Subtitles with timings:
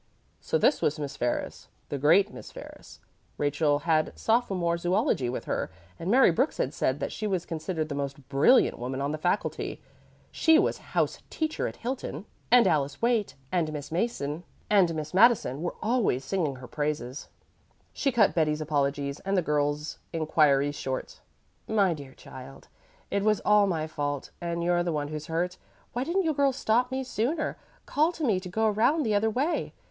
[0.39, 3.01] So this was Miss Ferris the great Miss Ferris.
[3.37, 7.87] Rachel had sophomore zoology with her and Mary Brooks had said that she was considered
[7.87, 9.79] the most brilliant woman on the faculty.
[10.31, 16.25] She was "house teacher" at the Hilton, and Alice Waite and Miss Madison were always
[16.25, 17.27] singing her praises.
[17.93, 21.19] She cut Betty's apologies and the girls' inquiries short.
[21.67, 22.69] "My dear child,
[23.11, 25.57] it was all my fault, and you're the one who's hurt.
[25.93, 27.55] Why didn't you girls stop me sooner
[27.85, 29.73] call to me to go round the other way?